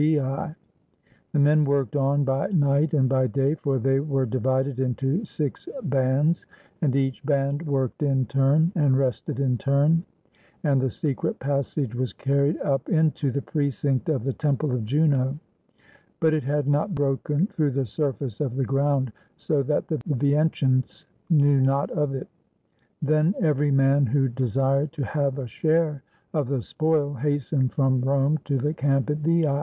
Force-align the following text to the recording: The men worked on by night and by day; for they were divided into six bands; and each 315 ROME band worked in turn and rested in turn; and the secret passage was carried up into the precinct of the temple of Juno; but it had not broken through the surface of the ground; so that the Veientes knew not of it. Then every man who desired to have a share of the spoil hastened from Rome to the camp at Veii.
The 0.01 0.55
men 1.37 1.63
worked 1.63 1.95
on 1.95 2.23
by 2.23 2.47
night 2.47 2.95
and 2.95 3.07
by 3.07 3.27
day; 3.27 3.53
for 3.53 3.77
they 3.77 3.99
were 3.99 4.25
divided 4.25 4.79
into 4.79 5.23
six 5.25 5.69
bands; 5.83 6.43
and 6.81 6.95
each 6.95 7.21
315 7.21 7.21
ROME 7.21 7.47
band 7.47 7.67
worked 7.71 8.01
in 8.01 8.25
turn 8.25 8.71
and 8.73 8.97
rested 8.97 9.39
in 9.39 9.59
turn; 9.59 10.03
and 10.63 10.81
the 10.81 10.89
secret 10.89 11.37
passage 11.37 11.93
was 11.93 12.13
carried 12.13 12.59
up 12.61 12.89
into 12.89 13.29
the 13.29 13.43
precinct 13.43 14.09
of 14.09 14.23
the 14.23 14.33
temple 14.33 14.71
of 14.71 14.85
Juno; 14.85 15.37
but 16.19 16.33
it 16.33 16.41
had 16.45 16.67
not 16.67 16.95
broken 16.95 17.45
through 17.45 17.69
the 17.69 17.85
surface 17.85 18.41
of 18.41 18.55
the 18.55 18.65
ground; 18.65 19.11
so 19.37 19.61
that 19.61 19.87
the 19.87 20.01
Veientes 20.07 21.05
knew 21.29 21.61
not 21.61 21.91
of 21.91 22.15
it. 22.15 22.27
Then 23.03 23.35
every 23.39 23.69
man 23.69 24.07
who 24.07 24.29
desired 24.29 24.93
to 24.93 25.05
have 25.05 25.37
a 25.37 25.45
share 25.45 26.01
of 26.33 26.47
the 26.47 26.63
spoil 26.63 27.13
hastened 27.13 27.71
from 27.73 28.01
Rome 28.01 28.39
to 28.45 28.57
the 28.57 28.73
camp 28.73 29.11
at 29.11 29.17
Veii. 29.17 29.45